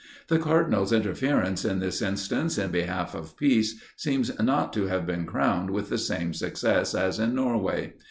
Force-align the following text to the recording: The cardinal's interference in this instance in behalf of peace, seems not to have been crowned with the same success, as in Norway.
The 0.29 0.39
cardinal's 0.39 0.91
interference 0.91 1.63
in 1.63 1.77
this 1.77 2.01
instance 2.01 2.57
in 2.57 2.71
behalf 2.71 3.13
of 3.13 3.37
peace, 3.37 3.79
seems 3.95 4.31
not 4.41 4.73
to 4.73 4.87
have 4.87 5.05
been 5.05 5.27
crowned 5.27 5.69
with 5.69 5.89
the 5.89 5.99
same 5.99 6.33
success, 6.33 6.95
as 6.95 7.19
in 7.19 7.35
Norway. 7.35 7.93